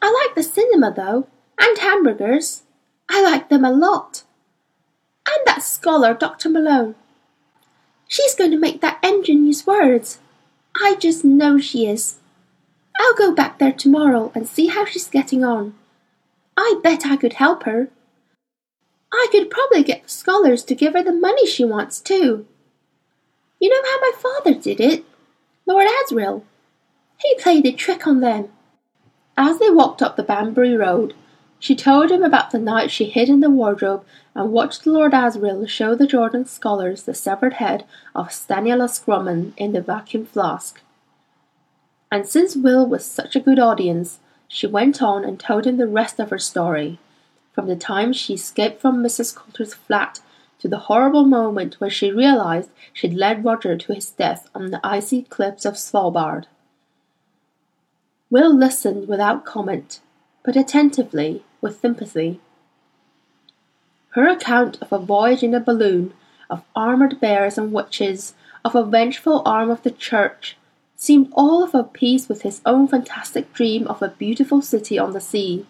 I 0.01 0.11
like 0.11 0.35
the 0.35 0.43
cinema, 0.43 0.93
though, 0.93 1.27
and 1.59 1.77
hamburgers. 1.77 2.63
I 3.09 3.21
like 3.21 3.49
them 3.49 3.63
a 3.63 3.71
lot. 3.71 4.23
And 5.27 5.37
that 5.45 5.63
scholar, 5.63 6.13
Dr. 6.13 6.49
Malone. 6.49 6.95
She's 8.07 8.35
going 8.35 8.51
to 8.51 8.59
make 8.59 8.81
that 8.81 8.99
engine 9.01 9.47
use 9.47 9.65
words. 9.65 10.19
I 10.75 10.95
just 10.99 11.23
know 11.23 11.57
she 11.57 11.87
is. 11.87 12.19
I'll 12.99 13.15
go 13.15 13.33
back 13.33 13.57
there 13.57 13.71
tomorrow 13.71 14.31
and 14.35 14.47
see 14.47 14.67
how 14.67 14.85
she's 14.85 15.07
getting 15.07 15.43
on. 15.43 15.73
I 16.57 16.79
bet 16.83 17.05
I 17.05 17.15
could 17.15 17.33
help 17.33 17.63
her. 17.63 17.89
I 19.11 19.27
could 19.31 19.49
probably 19.49 19.83
get 19.83 20.03
the 20.03 20.09
scholars 20.09 20.63
to 20.65 20.75
give 20.75 20.93
her 20.93 21.03
the 21.03 21.13
money 21.13 21.47
she 21.47 21.63
wants, 21.63 22.01
too. 22.01 22.45
You 23.59 23.69
know 23.69 23.81
how 23.83 23.99
my 24.01 24.11
father 24.17 24.59
did 24.59 24.81
it? 24.81 25.05
Lord 25.65 25.87
Asriel. 25.87 26.43
He 27.17 27.35
played 27.35 27.65
a 27.65 27.71
trick 27.71 28.05
on 28.05 28.19
them. 28.19 28.49
As 29.37 29.59
they 29.59 29.69
walked 29.69 30.01
up 30.01 30.17
the 30.17 30.23
Banbury 30.23 30.75
Road, 30.75 31.13
she 31.57 31.75
told 31.75 32.11
him 32.11 32.21
about 32.21 32.51
the 32.51 32.59
night 32.59 32.91
she 32.91 33.05
hid 33.05 33.29
in 33.29 33.39
the 33.39 33.49
wardrobe 33.49 34.03
and 34.35 34.51
watched 34.51 34.85
Lord 34.85 35.13
Asriel 35.13 35.67
show 35.67 35.95
the 35.95 36.05
Jordan 36.05 36.45
scholars 36.45 37.03
the 37.03 37.13
severed 37.13 37.53
head 37.53 37.85
of 38.13 38.33
Stanislaus 38.33 38.99
Grumman 38.99 39.53
in 39.55 39.71
the 39.71 39.81
vacuum 39.81 40.25
flask. 40.25 40.81
And 42.11 42.27
since 42.27 42.57
Will 42.57 42.85
was 42.85 43.05
such 43.05 43.35
a 43.35 43.39
good 43.39 43.57
audience, 43.57 44.19
she 44.49 44.67
went 44.67 45.01
on 45.01 45.23
and 45.23 45.39
told 45.39 45.65
him 45.65 45.77
the 45.77 45.87
rest 45.87 46.19
of 46.19 46.29
her 46.29 46.37
story, 46.37 46.99
from 47.53 47.67
the 47.67 47.77
time 47.77 48.11
she 48.11 48.33
escaped 48.33 48.81
from 48.81 49.01
Mrs. 49.01 49.33
Coulter's 49.33 49.73
flat 49.73 50.19
to 50.63 50.69
the 50.69 50.87
horrible 50.87 51.25
moment 51.25 51.81
when 51.81 51.89
she 51.89 52.09
realized 52.09 52.69
she'd 52.93 53.13
led 53.13 53.43
Roger 53.43 53.75
to 53.75 53.93
his 53.93 54.09
death 54.11 54.49
on 54.55 54.71
the 54.71 54.79
icy 54.81 55.23
cliffs 55.23 55.65
of 55.65 55.73
Svalbard. 55.73 56.45
Will 58.29 58.55
listened 58.55 59.09
without 59.09 59.43
comment, 59.43 59.99
but 60.41 60.55
attentively, 60.55 61.43
with 61.59 61.81
sympathy. 61.81 62.39
Her 64.11 64.29
account 64.29 64.77
of 64.81 64.93
a 64.93 64.99
voyage 64.99 65.43
in 65.43 65.53
a 65.53 65.59
balloon, 65.59 66.13
of 66.49 66.63
armoured 66.73 67.19
bears 67.19 67.57
and 67.57 67.73
witches, 67.73 68.33
of 68.63 68.73
a 68.73 68.85
vengeful 68.85 69.41
arm 69.45 69.69
of 69.69 69.83
the 69.83 69.91
church, 69.91 70.55
seemed 70.95 71.27
all 71.33 71.61
of 71.61 71.75
a 71.75 71.83
piece 71.83 72.29
with 72.29 72.43
his 72.43 72.61
own 72.65 72.87
fantastic 72.87 73.51
dream 73.51 73.85
of 73.87 74.01
a 74.01 74.07
beautiful 74.07 74.61
city 74.61 74.97
on 74.97 75.11
the 75.11 75.19
sea, 75.19 75.65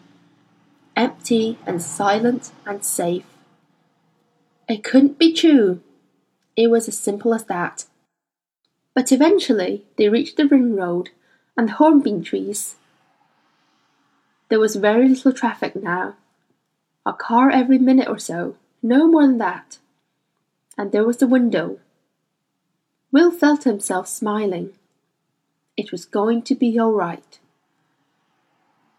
empty 0.96 1.58
and 1.66 1.82
silent 1.82 2.52
and 2.68 2.86
safe. 2.86 3.26
It 4.68 4.84
couldn't 4.84 5.20
be 5.20 5.34
true. 5.34 5.82
It 6.56 6.68
was 6.70 6.88
as 6.88 6.98
simple 6.98 7.34
as 7.34 7.46
that. 7.46 7.86
But 8.96 9.12
eventually 9.12 9.86
they 9.98 10.10
reached 10.10 10.38
the 10.38 10.48
ring 10.48 10.76
road 10.76 11.10
and 11.58 11.70
the 11.70 11.74
hornbeam 11.74 12.24
trees. 12.24 12.76
There 14.50 14.60
was 14.60 14.76
very 14.76 15.10
little 15.10 15.34
traffic 15.34 15.76
now. 15.76 16.16
A 17.06 17.14
car 17.14 17.50
every 17.50 17.80
minute 17.80 18.08
or 18.08 18.20
so, 18.20 18.56
no 18.82 19.08
more 19.08 19.28
than 19.28 19.38
that. 19.40 19.80
And 20.78 20.92
there 20.92 21.04
was 21.04 21.18
the 21.18 21.28
window. 21.28 21.80
Will 23.12 23.32
felt 23.32 23.64
himself 23.64 24.08
smiling. 24.08 24.72
It 25.76 25.92
was 25.92 26.06
going 26.06 26.44
to 26.44 26.56
be 26.56 26.80
all 26.80 26.94
right. 26.94 27.40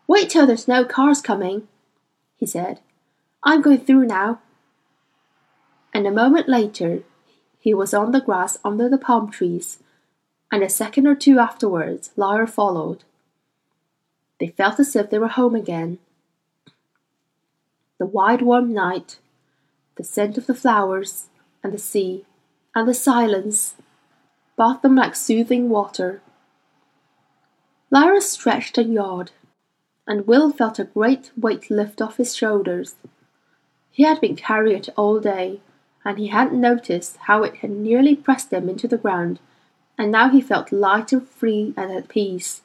Wait 0.06 0.28
till 0.30 0.46
there's 0.46 0.68
no 0.68 0.84
cars 0.84 1.22
coming, 1.22 1.66
he 2.36 2.46
said. 2.46 2.80
I'm 3.42 3.62
going 3.62 3.78
through 3.78 4.06
now. 4.06 4.40
And 5.94 6.08
a 6.08 6.10
moment 6.10 6.48
later, 6.48 7.04
he 7.60 7.72
was 7.72 7.94
on 7.94 8.10
the 8.10 8.20
grass 8.20 8.58
under 8.64 8.88
the 8.88 8.98
palm 8.98 9.30
trees, 9.30 9.78
and 10.50 10.62
a 10.62 10.68
second 10.68 11.06
or 11.06 11.14
two 11.14 11.38
afterwards, 11.38 12.10
Lyra 12.16 12.48
followed. 12.48 13.04
They 14.40 14.48
felt 14.48 14.80
as 14.80 14.96
if 14.96 15.08
they 15.08 15.20
were 15.20 15.28
home 15.28 15.54
again. 15.54 16.00
The 17.98 18.06
wide 18.06 18.42
warm 18.42 18.74
night, 18.74 19.18
the 19.94 20.02
scent 20.02 20.36
of 20.36 20.46
the 20.46 20.54
flowers, 20.54 21.26
and 21.62 21.72
the 21.72 21.78
sea, 21.78 22.24
and 22.74 22.88
the 22.88 22.94
silence, 22.94 23.76
bathed 24.58 24.82
them 24.82 24.96
like 24.96 25.14
soothing 25.14 25.68
water. 25.68 26.20
Lyra 27.90 28.20
stretched 28.20 28.76
and 28.76 28.92
yawed, 28.92 29.30
and 30.08 30.26
Will 30.26 30.50
felt 30.50 30.80
a 30.80 30.84
great 30.84 31.30
weight 31.36 31.70
lift 31.70 32.02
off 32.02 32.16
his 32.16 32.34
shoulders. 32.34 32.96
He 33.92 34.02
had 34.02 34.20
been 34.20 34.34
carrying 34.34 34.78
it 34.78 34.88
all 34.96 35.20
day, 35.20 35.60
and 36.04 36.18
he 36.18 36.28
hadn't 36.28 36.60
noticed 36.60 37.16
how 37.22 37.42
it 37.42 37.56
had 37.56 37.70
nearly 37.70 38.14
pressed 38.14 38.52
him 38.52 38.68
into 38.68 38.86
the 38.86 38.98
ground, 38.98 39.38
and 39.96 40.12
now 40.12 40.28
he 40.28 40.40
felt 40.40 40.72
light 40.72 41.12
and 41.12 41.26
free 41.28 41.72
and 41.76 41.90
at 41.92 42.08
peace. 42.08 42.62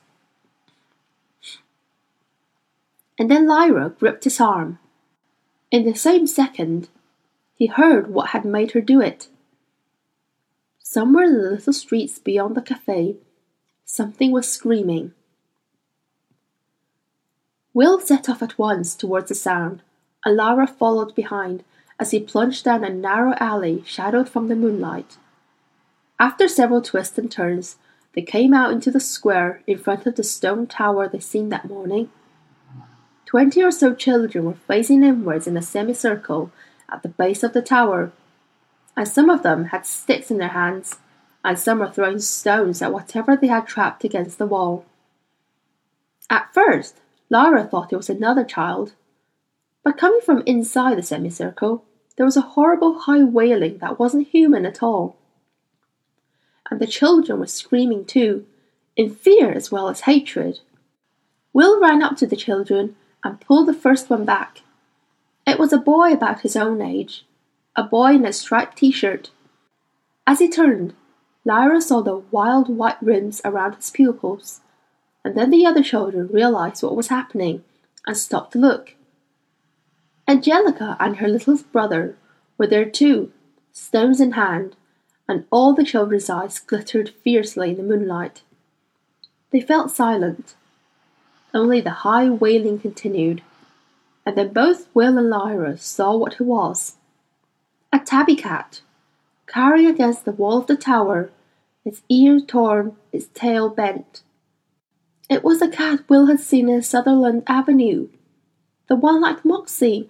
And 3.17 3.29
then 3.29 3.48
Lyra 3.48 3.89
gripped 3.89 4.24
his 4.24 4.39
arm. 4.39 4.79
In 5.72 5.86
the 5.86 5.96
same 5.96 6.25
second, 6.25 6.89
he 7.55 7.67
heard 7.67 8.10
what 8.10 8.29
had 8.29 8.46
made 8.46 8.72
her 8.72 8.81
do 8.81 9.01
it. 9.01 9.27
Somewhere 10.81 11.25
in 11.25 11.34
the 11.34 11.51
little 11.51 11.74
streets 11.74 12.17
beyond 12.17 12.55
the 12.55 12.62
cafe, 12.62 13.17
something 13.86 14.31
was 14.31 14.51
screaming. 14.51 15.13
Will 17.74 18.00
set 18.00 18.27
off 18.27 18.41
at 18.41 18.58
once 18.58 18.96
towards 18.96 19.29
the 19.29 19.36
sound, 19.36 19.81
and 20.25 20.36
Lyra 20.36 20.65
followed 20.65 21.13
behind 21.13 21.63
as 22.00 22.12
he 22.12 22.20
plunged 22.20 22.63
down 22.63 22.84
a 22.84 22.89
narrow 22.89 23.34
alley 23.39 23.84
shadowed 23.86 24.29
from 24.29 24.48
the 24.48 24.56
moonlight. 24.56 25.18
After 26.20 26.48
several 26.48 26.82
twists 26.82 27.18
and 27.18 27.32
turns, 27.32 27.75
they 28.13 28.22
came 28.22 28.53
out 28.53 28.72
into 28.72 28.89
the 28.89 29.00
square 29.00 29.62
in 29.68 29.77
front 29.77 30.06
of 30.06 30.15
the 30.15 30.24
stone 30.24 30.65
tower 30.65 31.08
they'd 31.08 31.22
seen 31.22 31.50
that 31.50 31.68
morning. 31.68 32.10
Twenty 33.25 33.62
or 33.62 33.72
so 33.72 33.94
children 33.94 34.46
were 34.46 34.56
facing 34.68 35.03
inwards 35.03 35.46
in 35.46 35.56
a 35.56 35.62
semicircle 35.62 36.51
at 36.91 37.03
the 37.03 37.10
base 37.10 37.44
of 37.44 37.53
the 37.53 37.62
tower, 37.62 38.12
and 38.98 39.08
some 39.08 39.29
of 39.29 39.44
them 39.44 39.65
had 39.65 39.86
sticks 39.86 40.32
in 40.32 40.38
their 40.39 40.50
hands, 40.50 40.98
and 41.44 41.60
some 41.60 41.79
were 41.79 41.91
throwing 41.91 42.20
stones 42.20 42.82
at 42.82 42.91
whatever 42.91 43.36
they 43.36 43.48
had 43.48 43.68
trapped 43.68 44.03
against 44.03 44.39
the 44.39 44.48
wall. 44.48 44.86
At 46.29 46.53
first, 46.53 46.98
Lyra 47.29 47.65
thought 47.65 47.94
it 47.94 47.98
was 47.98 48.10
another 48.10 48.44
child, 48.44 48.94
but 49.84 49.98
coming 49.98 50.22
from 50.25 50.44
inside 50.46 50.98
the 50.98 51.03
semicircle, 51.03 51.86
there 52.19 52.25
was 52.25 52.35
a 52.35 52.41
horrible 52.41 52.99
high 52.99 53.23
wailing 53.23 53.77
that 53.77 53.97
wasn't 53.97 54.27
human 54.27 54.65
at 54.65 54.83
all. 54.83 55.15
And 56.69 56.81
the 56.81 56.85
children 56.85 57.39
were 57.39 57.47
screaming 57.47 58.03
too, 58.03 58.45
in 58.97 59.15
fear 59.15 59.53
as 59.53 59.71
well 59.71 59.88
as 59.88 60.01
hatred. 60.01 60.59
Will 61.53 61.79
ran 61.79 62.03
up 62.03 62.17
to 62.17 62.27
the 62.27 62.35
children 62.35 62.97
and 63.23 63.39
pulled 63.39 63.69
the 63.69 63.73
first 63.73 64.09
one 64.09 64.25
back. 64.25 64.63
It 65.47 65.57
was 65.57 65.71
a 65.71 65.77
boy 65.77 66.11
about 66.11 66.41
his 66.41 66.57
own 66.57 66.81
age, 66.81 67.23
a 67.73 67.83
boy 67.83 68.15
in 68.15 68.25
a 68.25 68.33
striped 68.33 68.79
t 68.79 68.91
shirt. 68.91 69.29
As 70.27 70.39
he 70.39 70.49
turned, 70.49 70.95
Lyra 71.45 71.79
saw 71.79 72.01
the 72.01 72.17
wild 72.31 72.67
white 72.67 73.01
rims 73.01 73.39
around 73.45 73.75
his 73.75 73.91
pupils, 73.91 74.59
and 75.23 75.38
then 75.38 75.51
the 75.51 75.65
other 75.65 75.81
children 75.81 76.27
realized 76.27 76.83
what 76.83 76.97
was 76.97 77.07
happening 77.07 77.63
and 78.05 78.17
stopped 78.17 78.51
to 78.51 78.59
look. 78.59 78.95
Angelica 80.29 80.95
and 81.00 81.17
her 81.17 81.27
little 81.27 81.57
brother 81.71 82.15
were 82.55 82.67
there 82.67 82.88
too, 82.88 83.31
stones 83.71 84.21
in 84.21 84.33
hand, 84.33 84.75
and 85.27 85.45
all 85.50 85.74
the 85.74 85.83
children's 85.83 86.29
eyes 86.29 86.59
glittered 86.59 87.09
fiercely 87.09 87.71
in 87.71 87.77
the 87.77 87.83
moonlight. 87.83 88.43
They 89.50 89.59
felt 89.59 89.89
silent. 89.89 90.53
Only 91.51 91.81
the 91.81 92.05
high 92.05 92.29
wailing 92.29 92.79
continued, 92.79 93.41
and 94.24 94.38
then 94.38 94.53
both 94.53 94.88
Will 94.93 95.17
and 95.17 95.31
Lyra 95.31 95.79
saw 95.79 96.15
what 96.15 96.33
it 96.33 96.41
was. 96.41 96.98
A 97.91 97.98
tabby 97.98 98.36
cat, 98.36 98.81
cowering 99.48 99.88
against 99.88 100.25
the 100.25 100.31
wall 100.31 100.59
of 100.59 100.67
the 100.67 100.77
tower, 100.77 101.31
its 101.83 102.03
ear 102.07 102.39
torn, 102.39 102.95
its 103.12 103.29
tail 103.33 103.67
bent. 103.67 104.21
It 105.27 105.43
was 105.43 105.59
the 105.59 105.69
cat 105.69 106.07
Will 106.07 106.27
had 106.27 106.39
seen 106.39 106.69
in 106.69 106.83
Sunderland 106.83 107.41
Avenue, 107.48 108.09
the 108.88 108.95
one 108.95 109.19
like 109.21 109.43
Moxie, 109.43 110.07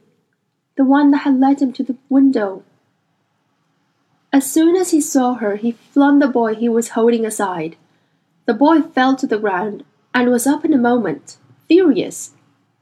the 0.79 0.85
one 0.85 1.11
that 1.11 1.23
had 1.23 1.37
led 1.37 1.61
him 1.61 1.73
to 1.73 1.83
the 1.83 1.97
window. 2.07 2.63
As 4.31 4.49
soon 4.49 4.77
as 4.77 4.91
he 4.91 5.01
saw 5.01 5.33
her, 5.33 5.57
he 5.57 5.73
flung 5.73 6.19
the 6.19 6.27
boy 6.29 6.55
he 6.55 6.69
was 6.69 6.95
holding 6.95 7.25
aside. 7.25 7.75
The 8.45 8.53
boy 8.53 8.83
fell 8.83 9.17
to 9.17 9.27
the 9.27 9.37
ground 9.37 9.83
and 10.15 10.29
was 10.29 10.47
up 10.47 10.63
in 10.63 10.73
a 10.73 10.77
moment, 10.77 11.35
furious, 11.67 12.31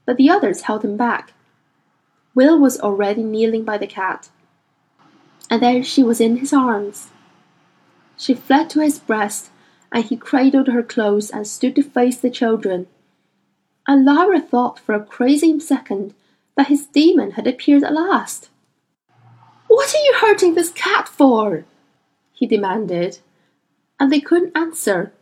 but 0.06 0.16
the 0.16 0.30
others 0.30 0.60
held 0.62 0.84
him 0.84 0.96
back. 0.96 1.32
Will 2.36 2.56
was 2.56 2.78
already 2.78 3.24
kneeling 3.24 3.64
by 3.64 3.76
the 3.76 3.88
cat, 3.88 4.28
and 5.50 5.60
there 5.60 5.82
she 5.82 6.04
was 6.04 6.20
in 6.20 6.36
his 6.36 6.52
arms. 6.52 7.08
She 8.16 8.32
fled 8.32 8.70
to 8.70 8.80
his 8.80 9.00
breast, 9.00 9.50
and 9.90 10.04
he 10.04 10.16
cradled 10.16 10.68
her 10.68 10.84
close 10.84 11.30
and 11.30 11.48
stood 11.48 11.74
to 11.74 11.82
face 11.82 12.18
the 12.18 12.30
children. 12.30 12.86
And 13.88 14.04
Lyra 14.04 14.40
thought 14.40 14.78
for 14.78 14.94
a 14.94 15.04
crazy 15.04 15.58
second 15.58 16.14
that 16.58 16.66
his 16.66 16.86
demon 16.86 17.30
had 17.30 17.46
appeared 17.46 17.84
at 17.84 17.94
last. 17.94 18.50
What 19.68 19.94
are 19.94 20.04
you 20.04 20.14
hurting 20.16 20.54
this 20.54 20.72
cat 20.72 21.08
for? 21.08 21.64
he 22.32 22.46
demanded, 22.46 23.20
and 24.00 24.10
they 24.10 24.18
couldn't 24.18 24.56
answer. 24.56 25.12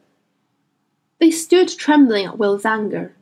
They 1.20 1.30
stood 1.30 1.68
trembling 1.68 2.24
at 2.24 2.38
Will's 2.38 2.64
anger, 2.64 3.12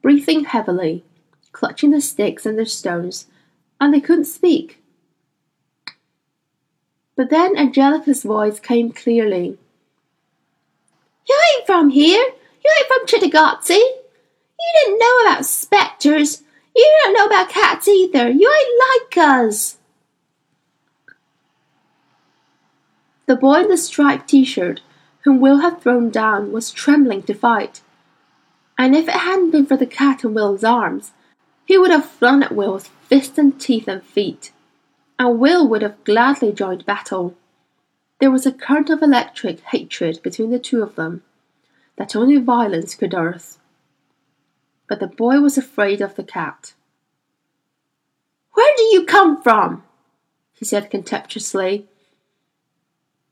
breathing 0.00 0.44
heavily, 0.44 1.04
clutching 1.52 1.90
the 1.90 2.00
sticks 2.00 2.46
and 2.46 2.58
the 2.58 2.64
stones, 2.64 3.26
and 3.78 3.92
they 3.92 4.00
couldn't 4.00 4.24
speak. 4.24 4.82
But 7.16 7.28
then 7.28 7.54
Angelica's 7.54 8.22
voice 8.22 8.60
came 8.60 8.92
clearly. 8.92 9.58
You 11.28 11.40
ain't 11.52 11.66
from 11.66 11.90
here. 11.90 12.24
You 12.64 12.72
ain't 12.78 12.88
from 12.88 13.06
Cittàgazze. 13.06 13.76
You 13.76 14.72
didn't 14.74 14.98
know 14.98 15.18
about 15.26 15.44
spectres. 15.44 16.44
You 16.78 16.98
don't 17.02 17.14
know 17.14 17.26
about 17.26 17.48
cats 17.48 17.88
either. 17.88 18.30
You 18.30 18.54
ain't 18.56 19.16
like 19.16 19.18
us. 19.18 19.78
The 23.26 23.34
boy 23.34 23.62
in 23.62 23.68
the 23.68 23.76
striped 23.76 24.28
t-shirt, 24.28 24.80
whom 25.24 25.40
Will 25.40 25.58
had 25.58 25.80
thrown 25.80 26.08
down, 26.08 26.52
was 26.52 26.70
trembling 26.70 27.24
to 27.24 27.34
fight. 27.34 27.80
And 28.78 28.94
if 28.94 29.08
it 29.08 29.14
hadn't 29.14 29.50
been 29.50 29.66
for 29.66 29.76
the 29.76 29.86
cat 29.86 30.22
in 30.22 30.34
Will's 30.34 30.62
arms, 30.62 31.10
he 31.66 31.76
would 31.76 31.90
have 31.90 32.08
flung 32.08 32.44
at 32.44 32.54
Will 32.54 32.74
with 32.74 32.86
fists 32.86 33.38
and 33.38 33.60
teeth 33.60 33.88
and 33.88 34.04
feet, 34.04 34.52
and 35.18 35.40
Will 35.40 35.66
would 35.66 35.82
have 35.82 36.04
gladly 36.04 36.52
joined 36.52 36.86
battle. 36.86 37.34
There 38.20 38.30
was 38.30 38.46
a 38.46 38.52
current 38.52 38.88
of 38.88 39.02
electric 39.02 39.58
hatred 39.60 40.22
between 40.22 40.50
the 40.50 40.60
two 40.60 40.80
of 40.84 40.94
them 40.94 41.24
that 41.96 42.14
only 42.14 42.36
violence 42.36 42.94
could 42.94 43.14
earth 43.14 43.57
but 44.88 45.00
the 45.00 45.06
boy 45.06 45.40
was 45.40 45.58
afraid 45.58 46.00
of 46.00 46.16
the 46.16 46.24
cat. 46.24 46.72
Where 48.54 48.74
do 48.76 48.82
you 48.84 49.04
come 49.04 49.40
from? 49.40 49.84
he 50.54 50.64
said 50.64 50.90
contemptuously. 50.90 51.86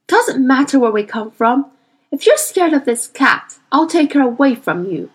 Doesn't 0.06 0.46
matter 0.46 0.78
where 0.78 0.92
we 0.92 1.02
come 1.02 1.32
from. 1.32 1.72
If 2.12 2.24
you're 2.24 2.36
scared 2.36 2.72
of 2.72 2.84
this 2.84 3.08
cat, 3.08 3.58
I'll 3.72 3.88
take 3.88 4.12
her 4.12 4.20
away 4.20 4.54
from 4.54 4.84
you. 4.84 5.10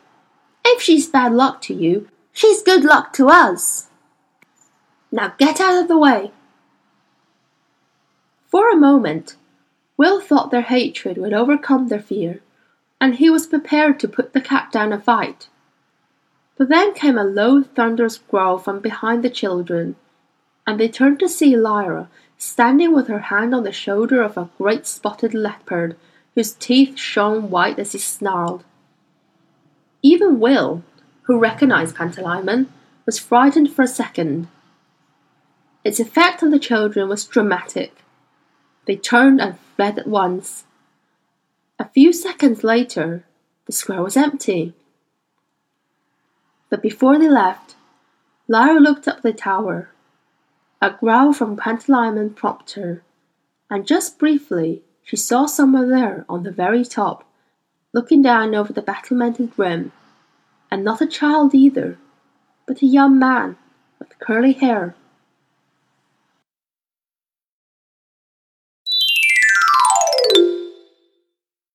If 0.66 0.82
she's 0.82 1.08
bad 1.08 1.32
luck 1.32 1.62
to 1.62 1.74
you, 1.74 2.10
she's 2.34 2.62
good 2.62 2.84
luck 2.84 3.14
to 3.14 3.30
us. 3.30 3.88
Now 5.12 5.34
get 5.38 5.62
out 5.62 5.82
of 5.82 5.88
the 5.88 5.98
way. 5.98 6.32
For 8.48 8.70
a 8.70 8.76
moment, 8.76 9.38
Will 9.96 10.20
thought 10.20 10.52
their 10.52 10.64
hatred 10.64 11.18
would 11.18 11.34
overcome 11.34 11.88
their 11.88 12.02
fear, 12.02 12.42
and 13.00 13.16
he 13.16 13.30
was 13.30 13.48
prepared 13.48 14.00
to 14.00 14.08
put 14.08 14.34
the 14.34 14.42
cat 14.42 14.72
down 14.72 14.92
a 14.92 15.00
fight. 15.00 15.48
But 16.62 16.70
then 16.70 16.94
came 16.94 17.18
a 17.18 17.24
low 17.24 17.64
thunderous 17.64 18.20
growl 18.20 18.60
from 18.60 18.82
behind 18.82 19.24
the 19.24 19.32
children, 19.32 19.96
and 20.68 20.80
they 20.80 20.90
turned 20.90 21.20
to 21.22 21.28
see 21.28 21.58
Lyra 21.58 22.08
standing 22.38 22.94
with 22.94 23.08
her 23.08 23.32
hand 23.34 23.56
on 23.56 23.64
the 23.64 23.72
shoulder 23.72 24.22
of 24.22 24.38
a 24.38 24.48
great 24.60 24.86
spotted 24.86 25.34
leopard 25.34 25.98
whose 26.36 26.54
teeth 26.54 27.00
shone 27.00 27.50
white 27.50 27.80
as 27.80 27.94
he 27.94 27.98
snarled. 27.98 28.64
Even 30.04 30.40
Will, 30.40 30.84
who 31.24 31.40
recognized 31.40 31.96
Pantalaimon, 31.96 32.68
was 33.08 33.18
frightened 33.18 33.74
for 33.74 33.82
a 33.82 33.88
second. 33.88 34.48
Its 35.84 36.00
effect 36.00 36.44
on 36.44 36.52
the 36.52 36.60
children 36.60 37.10
was 37.10 37.26
dramatic. 37.26 38.04
They 38.86 38.98
turned 38.98 39.42
and 39.42 39.58
fled 39.76 39.98
at 39.98 40.06
once. 40.06 40.66
A 41.80 41.90
few 41.90 42.14
seconds 42.14 42.64
later, 42.64 43.26
the 43.66 43.74
square 43.74 44.04
was 44.04 44.16
empty. 44.16 44.76
But 46.72 46.82
before 46.82 47.20
they 47.20 47.30
left, 47.30 47.76
Lyra 48.48 48.80
looked 48.80 49.08
up 49.08 49.22
the 49.22 49.34
tower. 49.34 49.90
A 50.82 50.90
growl 50.90 51.34
from 51.34 51.58
Pantalaimon 51.58 52.34
prompted 52.36 52.82
her, 52.82 53.04
and 53.70 53.86
just 53.86 54.18
briefly 54.18 54.82
she 55.04 55.18
saw 55.18 55.46
someone 55.46 55.90
there 55.92 56.26
on 56.30 56.44
the 56.44 56.52
very 56.52 56.86
top, 56.86 57.26
looking 57.94 58.22
down 58.22 58.56
over 58.56 58.72
the 58.72 58.82
battlemented 58.82 59.52
rim, 59.58 59.92
and 60.72 60.84
not 60.84 61.02
a 61.02 61.06
child 61.06 61.54
either, 61.54 62.00
but 62.66 62.82
a 62.82 62.86
young 62.88 63.20
man 63.20 63.58
with 64.00 64.18
curly 64.20 64.54
hair 64.54 64.96